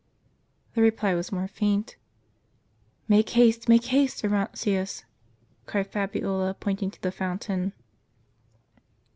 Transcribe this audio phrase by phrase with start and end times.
[0.73, 1.95] The reply was more faint.
[3.07, 5.03] "Make haste, make haste, Orontius,"
[5.67, 7.73] cried Fabiola, pointing to the fountain.